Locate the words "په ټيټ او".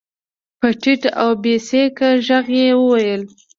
0.59-1.29